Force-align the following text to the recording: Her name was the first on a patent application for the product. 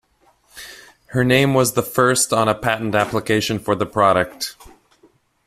Her 1.09 1.23
name 1.23 1.53
was 1.53 1.73
the 1.73 1.83
first 1.83 2.33
on 2.33 2.47
a 2.47 2.55
patent 2.55 2.95
application 2.95 3.59
for 3.59 3.75
the 3.75 3.85
product. 3.85 4.55